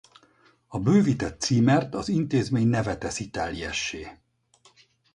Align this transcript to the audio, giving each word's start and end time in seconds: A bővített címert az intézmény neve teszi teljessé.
A 0.67 0.79
bővített 0.79 1.41
címert 1.41 1.93
az 1.93 2.09
intézmény 2.09 2.67
neve 2.67 2.97
teszi 2.97 3.29
teljessé. 3.29 4.19